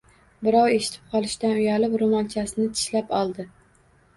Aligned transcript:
Birov 0.45 0.69
eshitib 0.77 1.11
qolishidan 1.11 1.53
uyalib 1.65 1.99
roʻmolchasini 2.05 2.71
tishlab 2.81 3.15
oldi 3.21 3.47